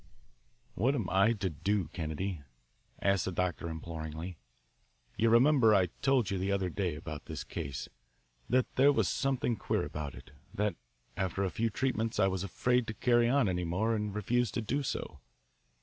"What 0.73 0.95
am 0.95 1.07
I 1.11 1.33
to 1.33 1.47
do, 1.51 1.87
Kennedy?" 1.89 2.41
asked 3.03 3.25
the 3.25 3.31
doctor 3.31 3.69
imploringly. 3.69 4.39
"You 5.15 5.29
remember 5.29 5.75
I 5.75 5.89
told 6.01 6.31
you 6.31 6.39
the 6.39 6.51
other 6.51 6.71
day 6.71 6.95
about 6.95 7.25
this 7.27 7.43
case 7.43 7.87
that 8.49 8.77
there 8.77 8.91
was 8.91 9.07
something 9.07 9.55
queer 9.57 9.83
about 9.85 10.15
it, 10.15 10.31
that 10.55 10.75
after 11.15 11.43
a 11.43 11.51
few 11.51 11.69
treatments 11.69 12.19
I 12.19 12.25
was 12.25 12.43
afraid 12.43 12.87
to 12.87 12.95
carry 12.95 13.29
on 13.29 13.47
any 13.47 13.63
more 13.63 13.93
and 13.95 14.11
refused 14.15 14.55
to 14.55 14.61
do 14.63 14.81
so? 14.81 15.19